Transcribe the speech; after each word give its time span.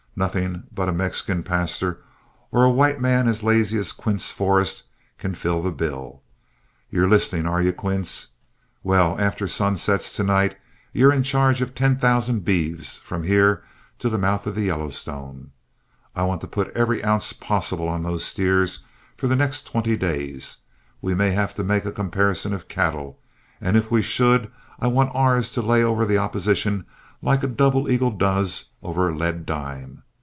Nothing 0.13 0.63
but 0.75 0.89
a 0.89 0.93
Mexican 0.93 1.41
pastor, 1.41 2.01
or 2.51 2.65
a 2.65 2.69
white 2.69 2.99
man 2.99 3.29
as 3.29 3.43
lazy 3.43 3.77
as 3.77 3.93
Quince 3.93 4.29
Forrest 4.29 4.83
can 5.17 5.33
fill 5.33 5.61
the 5.61 5.71
bill. 5.71 6.21
You're 6.89 7.07
listening, 7.07 7.45
are 7.47 7.61
you, 7.61 7.71
Quince? 7.71 8.27
Well, 8.83 9.15
after 9.19 9.45
the 9.45 9.49
sun 9.49 9.77
sets 9.77 10.13
to 10.17 10.23
night, 10.23 10.57
you're 10.91 11.13
in 11.13 11.23
charge 11.23 11.61
of 11.61 11.73
ten 11.73 11.95
thousand 11.97 12.43
beeves 12.43 12.97
from 12.97 13.23
here 13.23 13.63
to 13.99 14.09
the 14.09 14.17
mouth 14.17 14.45
of 14.45 14.53
the 14.53 14.63
Yellowstone. 14.63 15.51
I 16.13 16.23
want 16.23 16.41
to 16.41 16.47
put 16.47 16.75
every 16.75 17.01
ounce 17.05 17.31
possible 17.31 17.87
on 17.87 18.03
those 18.03 18.25
steers 18.25 18.79
for 19.15 19.27
the 19.27 19.35
next 19.37 19.65
twenty 19.65 19.95
days. 19.95 20.57
We 21.01 21.15
may 21.15 21.31
have 21.31 21.55
to 21.55 21.63
make 21.63 21.85
a 21.85 21.91
comparison 21.91 22.53
of 22.53 22.67
cattle, 22.67 23.17
and 23.61 23.77
if 23.77 23.89
we 23.89 24.01
should, 24.01 24.51
I 24.77 24.87
want 24.87 25.15
ours 25.15 25.53
to 25.53 25.61
lay 25.61 25.81
over 25.81 26.05
the 26.05 26.17
opposition 26.17 26.85
like 27.23 27.43
a 27.43 27.47
double 27.47 27.89
eagle 27.89 28.11
does 28.11 28.69
over 28.81 29.09
a 29.09 29.15
lead 29.15 29.45
dime. 29.45 30.01